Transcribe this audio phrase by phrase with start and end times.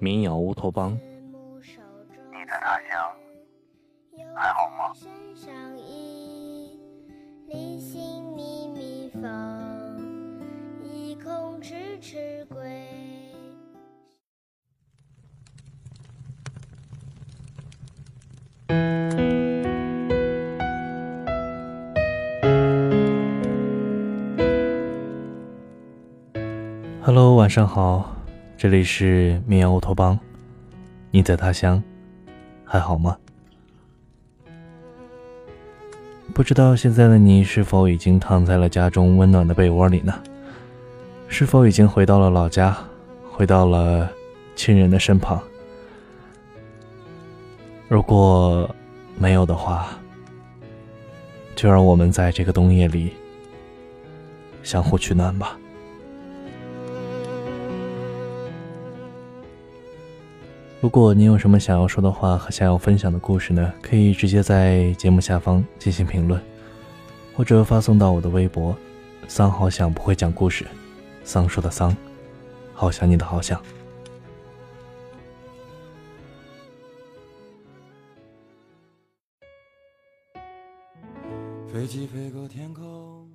[0.00, 0.96] 民谣乌托邦。
[2.30, 3.12] 你在他乡
[4.34, 4.92] 还好吗
[27.02, 28.14] ？Hello，晚上好，
[28.60, 30.18] 这里是民谣乌托邦。
[31.12, 31.80] 你在他乡
[32.64, 33.16] 还好吗？
[36.34, 40.12] 不知道现在的你是否已经躺在了家中温暖的被窝里呢？
[41.28, 42.76] 是否已经回到了老家，
[43.30, 44.10] 回到了
[44.56, 45.40] 亲人的身旁？
[47.86, 48.68] 如果
[49.16, 49.96] 没有的话，
[51.54, 53.12] 就让我们在这个冬夜里
[54.64, 55.56] 相互取暖吧。
[60.80, 63.72] 如果你有什么想要说的话和想要分享的故事呢？
[63.82, 66.40] 可以直接在节目下方进行评论，
[67.34, 68.76] 或者发送到我的微博
[69.26, 70.64] “桑好想不会讲故事”，
[71.24, 71.96] 桑树的桑，
[72.74, 73.60] 好想你的好想。
[81.66, 83.28] 飞机飞过天空，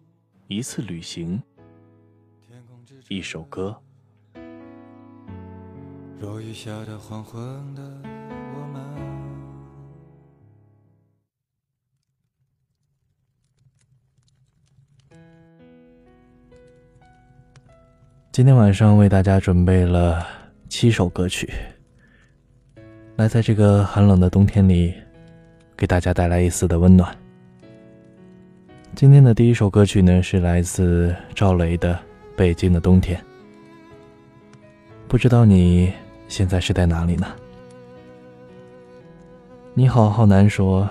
[0.48, 1.44] 一次旅行，
[3.10, 3.76] 一首歌。
[6.24, 7.38] 落雨下的黄昏
[7.76, 7.82] 的
[8.56, 8.82] 我们。
[18.32, 20.26] 今天晚上为大家准备了
[20.70, 21.52] 七首歌曲，
[23.18, 24.94] 来在这个寒冷的冬天里，
[25.76, 27.14] 给大家带来一丝的温暖。
[28.96, 31.94] 今天的第一首歌曲呢，是来自赵雷的
[32.38, 33.20] 《北京的冬天》，
[35.10, 35.92] 不知道你。
[36.28, 37.28] 现在是在哪里呢？
[39.76, 40.88] 你好，浩南说：“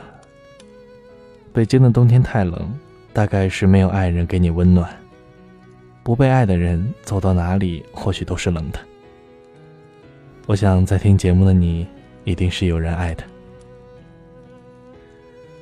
[1.53, 2.73] 北京的冬天太冷，
[3.13, 4.89] 大概是没有爱人给你温暖。
[6.03, 8.79] 不被爱的人走到哪里，或许都是冷的。”
[10.47, 11.87] 我想在听节目的你，
[12.25, 13.23] 一定是有人爱的。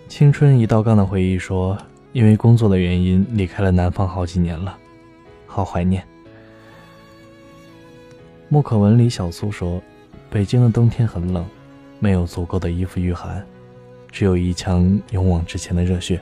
[0.08, 1.76] 青春一道杠的回忆说
[2.12, 4.76] ：“因为工作的原因，离开了南方好几年了，
[5.46, 6.02] 好怀念。”
[8.52, 9.80] 莫可文里小苏说
[10.28, 11.46] ：“北京的冬天很冷，
[12.00, 13.46] 没有足够的衣服御寒，
[14.10, 16.20] 只有一腔勇往直前的热血。”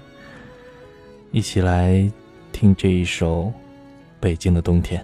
[1.32, 2.06] 一起来
[2.52, 3.44] 听这一首
[4.20, 5.02] 《北京的冬天》。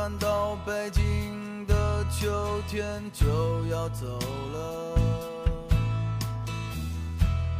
[0.00, 2.26] 感到北京的秋
[2.66, 3.26] 天就
[3.66, 4.98] 要走了，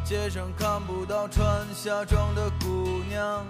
[0.02, 3.44] 街上看不到穿夏装的姑娘，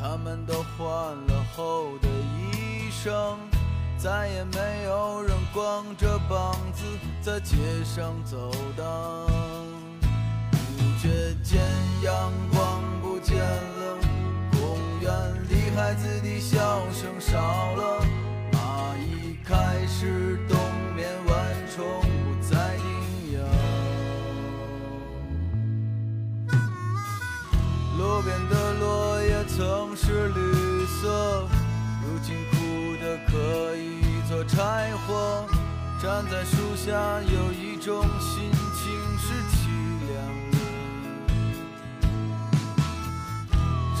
[0.00, 3.36] 她们都换了厚的衣裳，
[3.98, 6.84] 再也没有人光着膀子
[7.20, 7.54] 在街
[7.84, 9.26] 上走荡。
[10.00, 11.60] 不觉间，
[12.02, 13.98] 阳光不见了，
[14.52, 15.12] 公园
[15.50, 18.21] 里孩子的笑声少了。
[19.52, 20.56] 开始冬
[20.96, 21.36] 眠，万
[21.74, 22.86] 虫不再叮
[23.34, 23.36] 咬。
[27.98, 30.40] 路边的落叶曾是绿
[30.86, 31.46] 色，
[32.02, 32.56] 如今枯
[33.04, 35.46] 的可以做柴火。
[36.00, 38.82] 站在树下，有一种心情
[39.18, 39.68] 是凄
[40.08, 40.10] 凉
[40.50, 40.54] 的。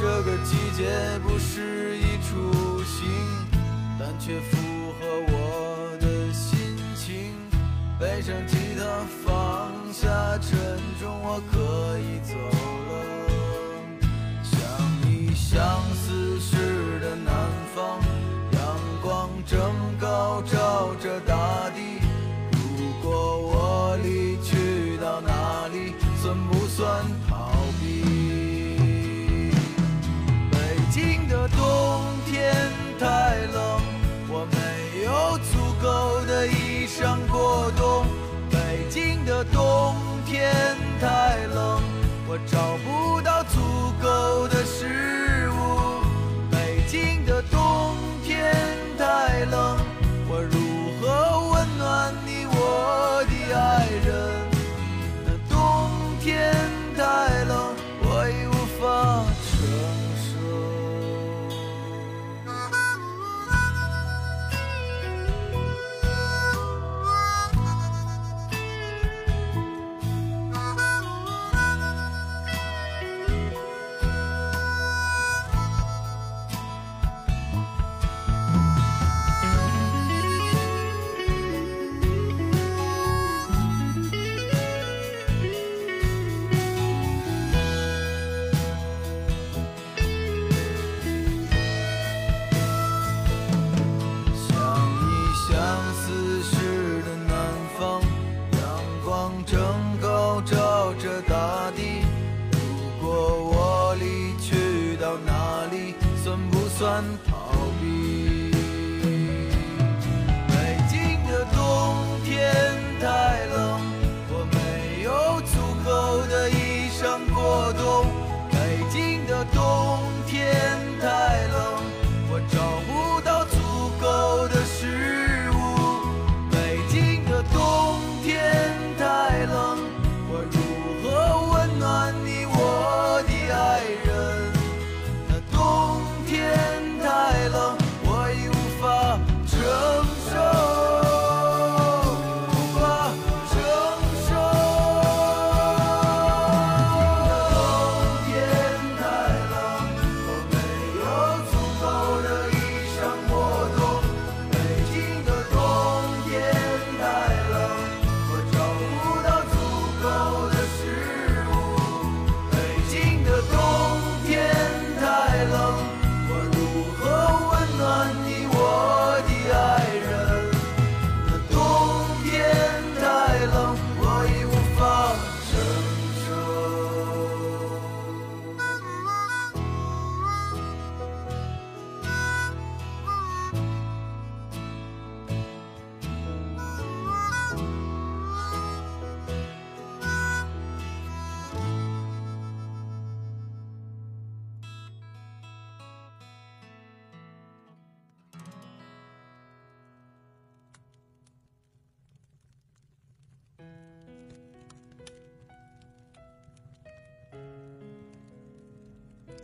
[0.22, 0.80] 个季节
[1.22, 2.32] 不适宜出
[2.82, 3.04] 行，
[4.00, 4.40] 但却
[8.02, 8.84] 背上吉他，
[9.24, 10.58] 放下沉
[10.98, 12.81] 重，我可以走。
[39.44, 39.94] 冬
[40.26, 40.52] 天
[41.00, 41.82] 太冷
[42.28, 43.01] 我找不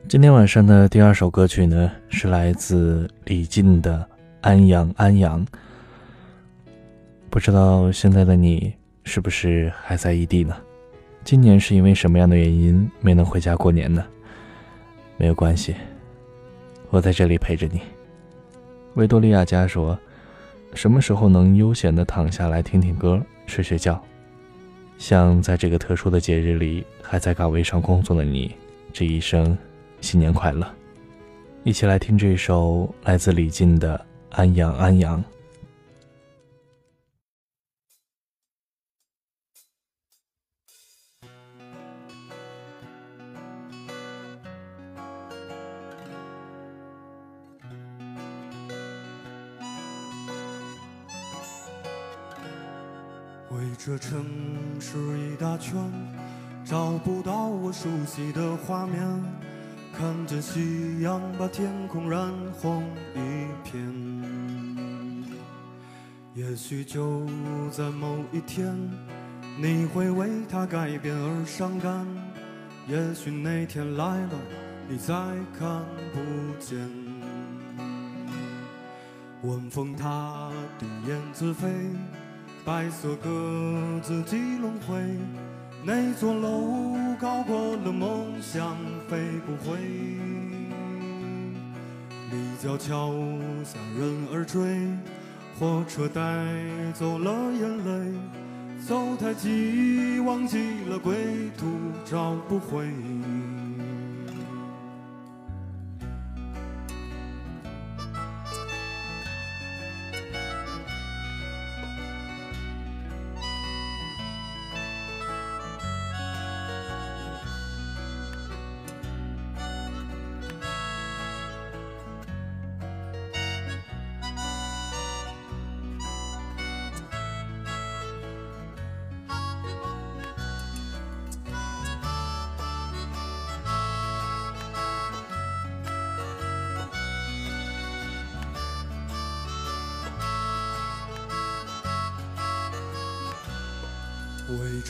[0.08, 3.98] 今天晚上的第二首歌曲呢，是来自李静的
[4.40, 5.44] 《安阳安阳》。
[7.28, 8.72] 不知道现在的你
[9.04, 10.56] 是不是还在异地呢？
[11.24, 14.02] 今年是因为什么样的原因没能回家过年呢？
[15.18, 15.74] 没有关系，
[16.88, 17.82] 我在这里陪着你。
[18.94, 19.96] 维多利亚家说
[20.72, 24.02] ：“什么时候能悠闲的躺下来听听歌、睡睡觉？
[24.96, 28.54] 像在这个特殊的节日里还在岗位上工作的你，
[28.90, 29.54] 这一生。”
[30.00, 30.66] 新年快乐！
[31.64, 33.98] 一起来听这首来自李静的
[34.36, 35.22] 《安阳安阳》。
[53.50, 54.24] 围着城
[54.80, 55.74] 市一大圈，
[56.64, 59.02] 找不到我熟悉的画面。
[59.98, 62.84] 看见夕阳把天空染红
[63.16, 63.18] 一
[63.68, 63.82] 片，
[66.34, 67.26] 也许就
[67.72, 68.72] 在某一天，
[69.60, 72.06] 你会为它改变而伤感。
[72.86, 74.38] 也许那天来了，
[74.88, 75.12] 你再
[75.58, 76.20] 看不
[76.60, 76.78] 见。
[79.42, 81.68] 晚风它的燕子飞，
[82.64, 85.02] 白色鸽子几轮回。
[85.84, 88.76] 那座楼高过了梦想，
[89.08, 89.76] 飞不回。
[92.30, 93.12] 立交桥
[93.64, 94.86] 下人儿追，
[95.58, 96.22] 火车带
[96.94, 98.14] 走了眼泪。
[98.86, 101.66] 走太急，忘记了归途，
[102.04, 102.86] 找不回。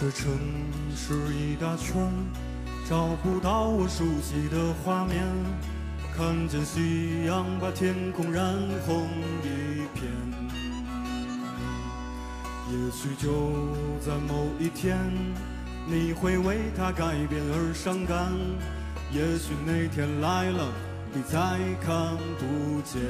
[0.08, 0.32] 围着城
[0.96, 1.94] 市一大圈，
[2.88, 5.22] 找不到我熟悉的画面。
[6.16, 8.54] 看见夕阳把天空染
[8.86, 9.06] 红
[9.42, 10.10] 一片，
[12.70, 13.52] 也许就
[14.00, 14.98] 在某一天，
[15.86, 18.32] 你会为它改变而伤感。
[19.12, 20.72] 也许那天来了，
[21.12, 21.38] 你再
[21.84, 23.02] 看不见。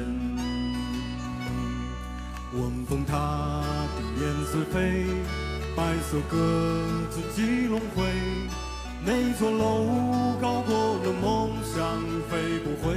[2.53, 3.63] 晚风它
[3.95, 5.48] 的燕子飞。
[5.79, 6.35] 白色鸽
[7.09, 8.03] 子几轮回，
[9.05, 11.79] 那座楼高过了梦想，
[12.29, 12.93] 飞不回。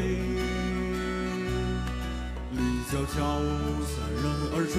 [2.50, 2.58] 立
[2.90, 3.14] 交桥
[3.86, 4.74] 下人儿追，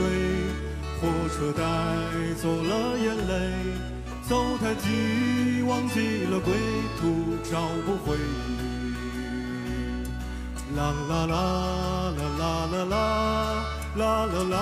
[1.00, 1.64] 火车带
[2.42, 3.32] 走了眼泪。
[4.28, 6.54] 走太急，忘记了归
[7.00, 7.52] 途，找
[7.86, 8.18] 不回。
[10.76, 11.32] 啦啦啦
[12.18, 12.86] 啦啦啦啦
[13.96, 14.56] 啦啦啦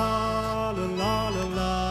[0.98, 1.90] 啦啦啦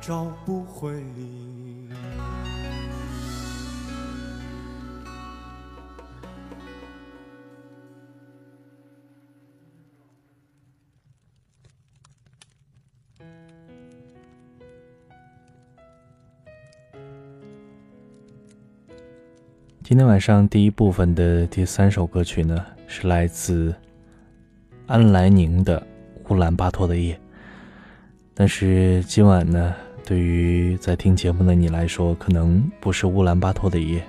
[0.00, 1.04] 找不回。
[19.82, 23.74] 今天晚上第一部分的第三首歌曲呢，是来自
[24.86, 25.78] 安来宁的
[26.32, 27.14] 《乌兰巴托的夜》。
[28.32, 29.74] 但是今晚呢，
[30.10, 34.04] 对于在听节目的你来说，可能不是乌兰巴托的夜，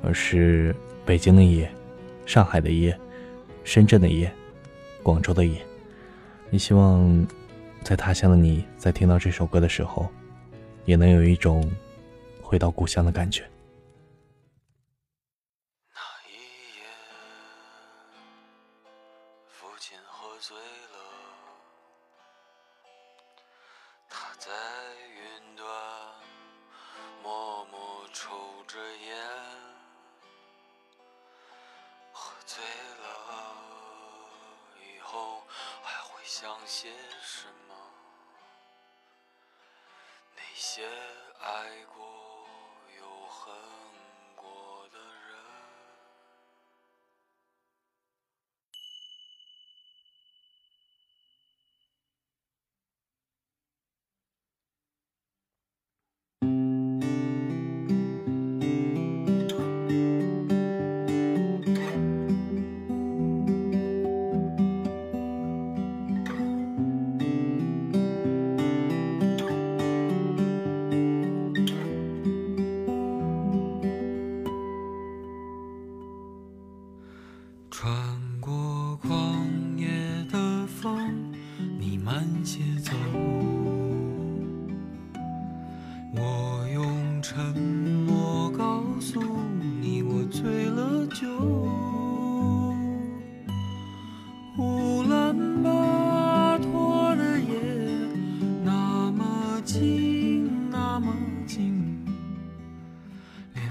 [0.00, 0.72] 而是
[1.04, 1.68] 北京的夜、
[2.24, 2.96] 上海的夜、
[3.64, 4.32] 深圳的夜、
[5.02, 5.60] 广州的夜。
[6.50, 7.26] 你希望
[7.82, 10.06] 在他乡的你在听到这首歌的时候，
[10.84, 11.68] 也能有一种
[12.40, 13.42] 回到故乡的感觉。
[36.32, 36.88] 想些
[37.20, 37.74] 什么？
[40.36, 40.86] 那些
[41.40, 42.09] 爱过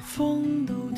[0.10, 0.89] 风都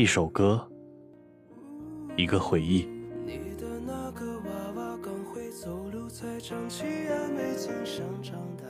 [0.00, 0.66] 一首歌，
[2.16, 2.88] 一个回忆。
[3.26, 8.64] 你的那个娃娃刚会走路，才长齐牙，没经常长大。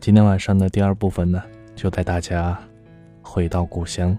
[0.00, 1.42] 今天晚上的第二部分呢，
[1.76, 2.58] 就带大家
[3.20, 4.16] 回到故乡，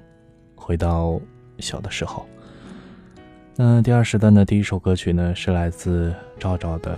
[0.55, 1.19] 回到
[1.57, 2.20] 小的时候。
[3.63, 6.95] 那第二时段的第一首歌曲呢，是来自赵赵的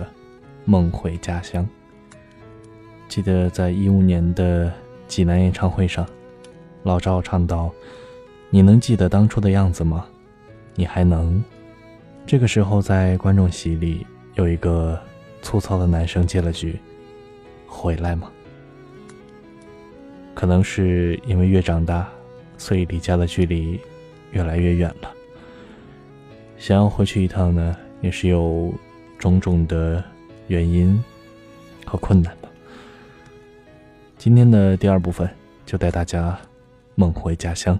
[0.64, 1.62] 梦回家乡》。
[3.06, 4.72] 记得在一五年的
[5.06, 6.08] 济南演唱会上，
[6.82, 7.70] 老赵唱到
[8.48, 10.06] ：“你能记得当初的样子吗？
[10.74, 11.44] 你还能？”
[12.24, 14.98] 这个时候，在观众席里有一个
[15.42, 16.80] 粗糙的男生接了句
[17.68, 18.32] ：“回来吗？”
[20.32, 22.08] 可能是因为越长大，
[22.56, 23.78] 所以离家的距离
[24.30, 25.10] 越来越远了。
[26.58, 28.72] 想要回去一趟呢，也是有
[29.18, 30.02] 种种的
[30.46, 31.02] 原因
[31.84, 32.48] 和困难的。
[34.16, 35.28] 今天的第二部分
[35.66, 36.38] 就带大家
[36.94, 37.78] 梦回家乡。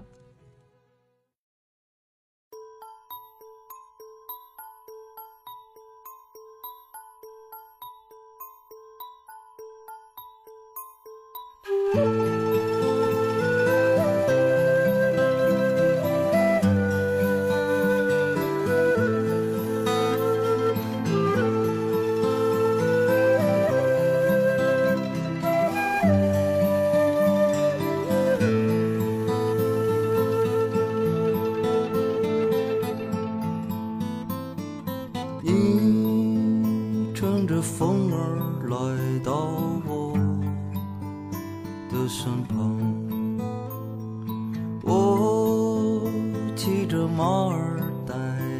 [46.55, 48.15] 骑着马儿带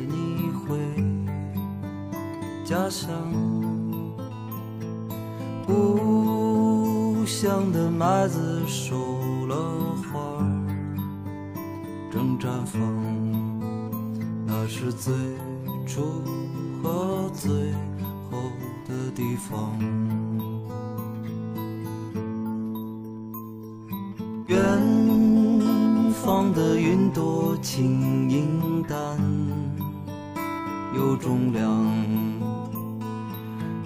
[0.10, 0.78] 你回
[2.66, 3.10] 家乡。
[5.66, 9.56] 故乡的麦子熟了
[10.12, 10.44] 花儿，
[12.12, 12.82] 正绽放，
[14.46, 15.14] 那是最
[15.88, 16.22] 初
[16.84, 17.72] 和最
[18.30, 18.38] 后
[18.88, 19.80] 的地方。
[26.56, 28.98] 的云朵轻盈淡，
[30.96, 31.86] 有重量。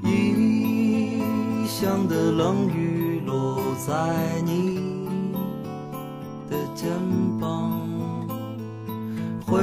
[0.03, 5.09] 异乡的冷雨落在你
[6.47, 6.91] 的肩
[7.39, 7.71] 膀，
[9.47, 9.57] 挥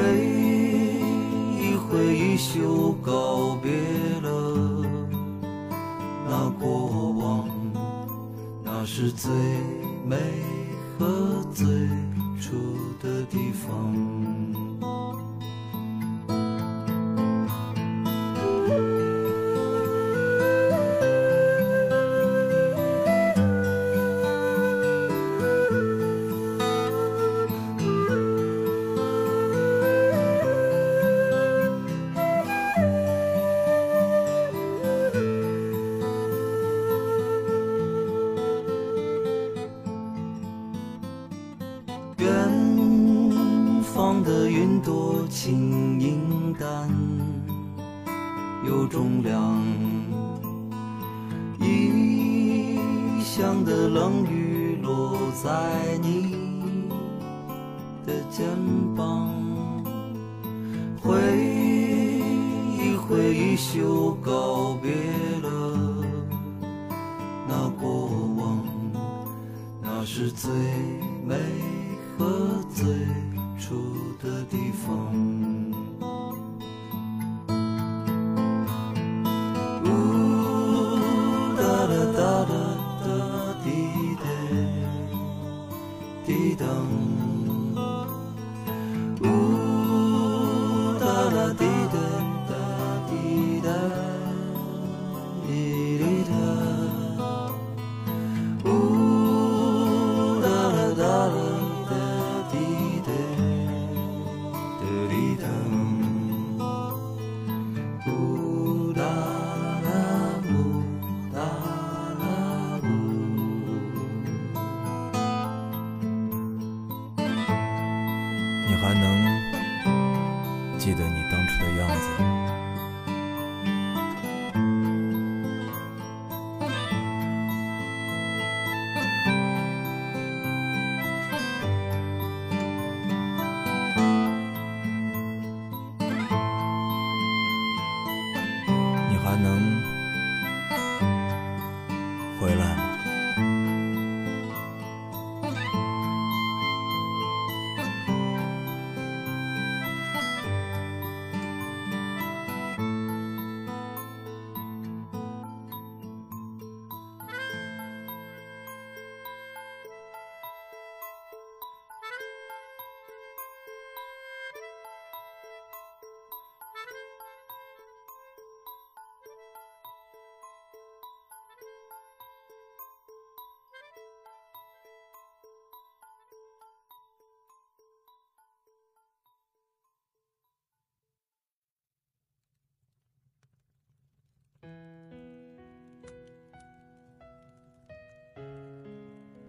[1.60, 3.70] 一挥衣袖，告别
[4.20, 4.84] 了
[6.28, 7.48] 那过往，
[8.64, 9.30] 那是最
[10.04, 10.16] 美
[10.98, 11.64] 和最
[48.96, 49.62] 重量。
[51.60, 56.88] 异乡的冷雨落在你
[58.06, 58.46] 的肩
[58.96, 59.28] 膀，
[61.02, 61.12] 挥
[62.78, 64.90] 一挥衣袖，告别
[65.42, 65.76] 了
[67.46, 68.64] 那过往。
[69.82, 70.50] 那是最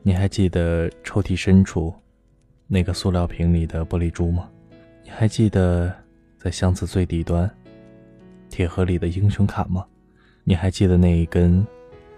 [0.08, 1.94] 你还记得抽屉深处
[2.66, 4.50] 那个塑料瓶里的玻璃珠吗？
[5.04, 5.94] 你还记得
[6.38, 7.54] 在箱子最底端
[8.50, 9.86] 铁盒里的英雄卡吗？
[10.46, 11.62] 你还记得那一根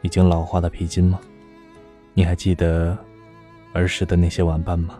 [0.03, 1.19] 已经老化的皮筋吗？
[2.13, 2.95] 你还记得
[3.73, 4.99] 儿时的那些玩伴吗？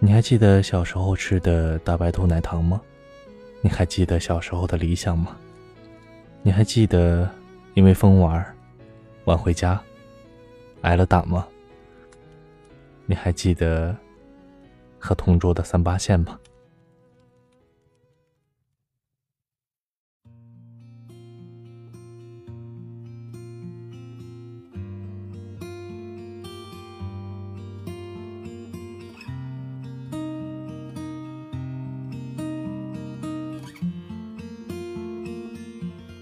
[0.00, 2.78] 你还记得小时候吃的大白兔奶糖吗？
[3.62, 5.34] 你还记得小时候的理想吗？
[6.42, 7.26] 你还记得
[7.72, 8.44] 因为疯玩
[9.24, 9.80] 晚回家
[10.82, 11.48] 挨了打吗？
[13.10, 13.96] 你还记得
[14.96, 16.38] 和同桌的三八线吗？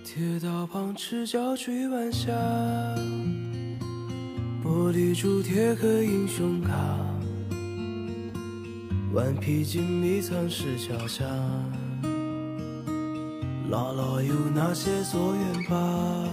[0.03, 2.33] 铁道旁赤脚追晚霞，
[4.69, 6.75] 玻璃珠铁盒英雄卡，
[9.15, 11.25] 顽皮筋迷藏石桥下，
[13.71, 16.29] 姥姥有那些作业吧？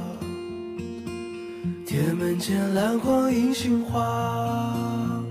[1.86, 5.24] 铁门前篮筐银杏花，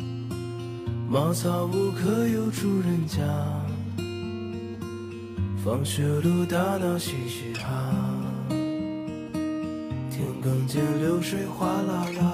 [1.06, 3.20] 茅草屋可有住人家？
[5.62, 7.68] 放学路打闹嘻嘻哈。
[10.10, 12.33] 田埂间流水哗啦啦，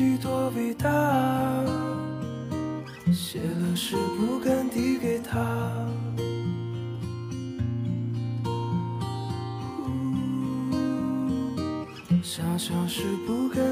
[0.00, 0.88] 己多伟大，
[3.12, 5.38] 写了诗不敢递给他。
[12.22, 13.69] 想想是不敢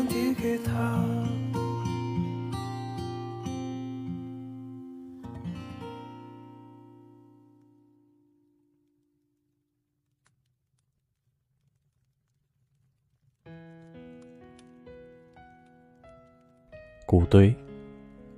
[17.08, 17.56] 谷堆、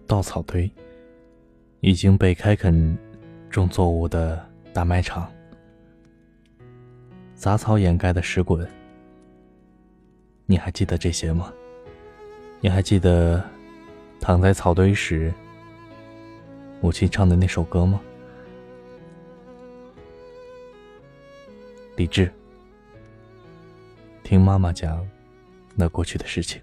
[0.07, 0.71] 稻草堆，
[1.81, 2.97] 已经被开垦
[3.51, 5.29] 种作物的大麦场，
[7.35, 8.65] 杂草掩盖的石滚。
[10.47, 11.53] 你还记得这些吗？
[12.61, 13.43] 你还记得
[14.21, 15.35] 躺在草堆时，
[16.81, 18.01] 母亲唱的那首歌吗？
[21.97, 22.33] 李智，
[24.23, 25.05] 听妈妈讲
[25.75, 26.63] 那过去的事情。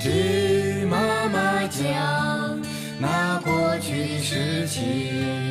[0.00, 2.60] 听妈妈讲
[2.98, 5.45] 那过去的事情。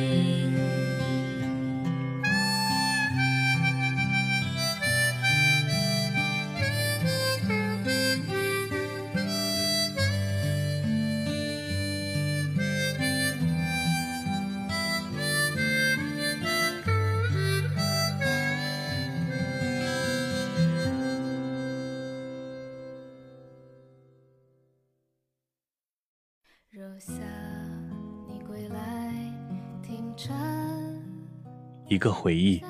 [31.96, 32.62] 一个回忆，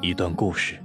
[0.00, 0.78] 一段故事。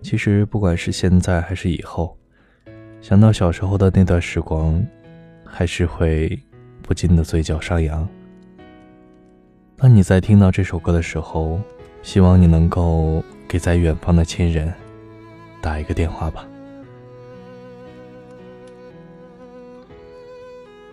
[0.00, 2.16] 其实，不管是现在还是以后，
[3.00, 4.80] 想到小时候的那段时光，
[5.44, 6.40] 还是会
[6.80, 8.08] 不禁的嘴角上扬。
[9.80, 11.58] 当你在听到这首歌的时候，
[12.02, 14.70] 希望你能够给在远方的亲人
[15.62, 16.46] 打一个电话吧。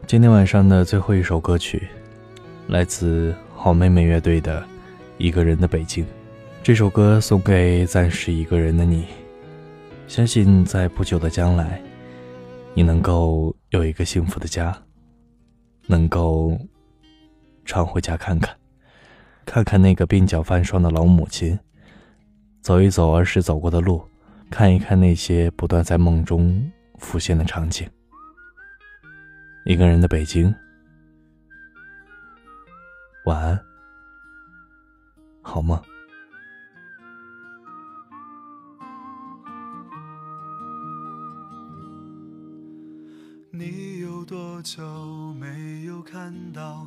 [0.06, 1.86] 今天晚上的最后一首歌曲，
[2.68, 4.62] 来自好妹妹乐队的
[5.18, 6.06] 《一个人的北京》。
[6.64, 9.04] 这首歌送给暂时一个人的你，
[10.08, 11.82] 相信在不久的将来，
[12.74, 14.74] 你能够有一个幸福的家，
[15.88, 16.58] 能够
[17.66, 18.56] 常回家看看，
[19.48, 21.58] 看看那个鬓角泛霜的老母亲，
[22.60, 24.06] 走一走儿时走过的路，
[24.52, 27.90] 看一看那些不断在梦中浮现的场景。
[29.64, 30.54] 一个人的北京，
[33.26, 33.60] 晚安，
[35.42, 35.82] 好梦。
[43.50, 44.84] 你有多久
[45.34, 46.87] 没有看到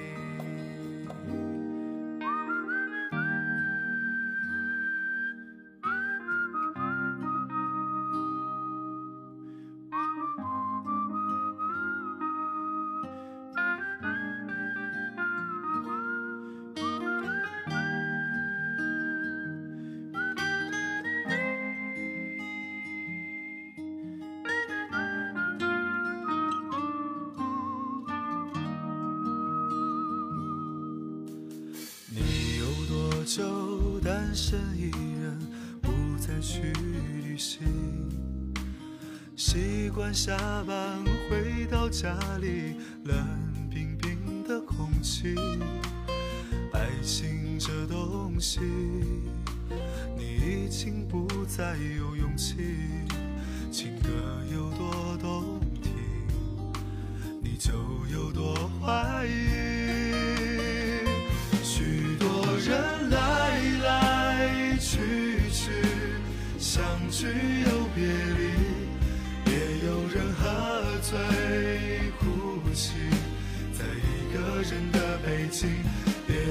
[46.73, 48.59] 爱情这东西，
[50.17, 52.55] 你已经不再有勇气。
[53.71, 54.09] 情歌
[54.51, 55.91] 有多动听，
[57.41, 57.71] 你就
[58.11, 59.29] 有多怀疑。
[61.63, 64.97] 许多人来来去
[65.51, 65.71] 去，
[66.57, 68.41] 相聚又别离，
[69.51, 69.51] 也
[69.85, 71.11] 有人喝醉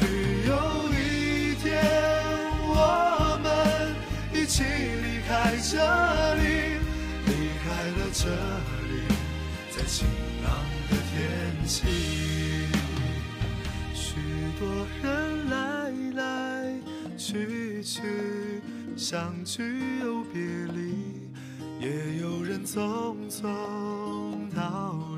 [0.00, 0.06] 也许
[0.46, 0.52] 有
[0.92, 1.82] 一天，
[2.62, 3.50] 我们
[4.32, 5.74] 一起离开这
[6.36, 6.78] 里，
[7.26, 7.28] 离
[7.58, 7.66] 开
[7.98, 8.22] 了这
[8.86, 8.92] 里，
[9.72, 10.06] 在晴
[10.44, 10.46] 朗
[10.88, 11.18] 的天
[11.66, 11.76] 气。
[13.92, 14.14] 许
[14.60, 14.62] 多
[15.02, 15.58] 人来。
[17.16, 18.62] 去去，
[18.96, 19.60] 相聚
[20.00, 20.40] 又别
[20.72, 21.28] 离，
[21.80, 24.96] 也有人匆匆逃